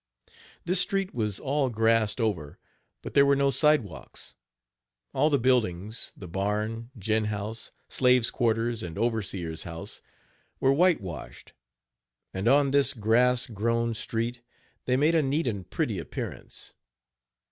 This 0.65 0.79
street 0.81 1.13
was 1.13 1.39
all 1.39 1.69
grassed 1.69 2.19
over, 2.19 2.57
but 3.03 3.13
there 3.13 3.23
were 3.23 3.35
no 3.35 3.51
sidewalks. 3.51 4.33
All 5.13 5.29
the 5.29 5.37
buildings 5.37 6.11
the 6.17 6.27
barn, 6.27 6.89
gin 6.97 7.25
house, 7.25 7.71
slaves' 7.87 8.31
quarters 8.31 8.81
and 8.81 8.97
overseers' 8.97 9.61
house 9.61 10.01
were 10.59 10.73
whitewashed, 10.73 11.53
and 12.33 12.47
on 12.47 12.71
this 12.71 12.95
grass 12.95 13.45
grown 13.45 13.93
street 13.93 14.41
they 14.85 14.97
made 14.97 15.13
a 15.13 15.21
neat 15.21 15.45
and 15.45 15.69
pretty 15.69 15.99
appearance. 15.99 16.73